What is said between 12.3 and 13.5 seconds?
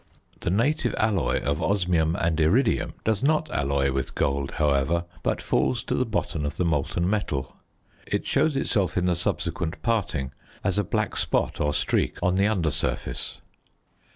the under surface.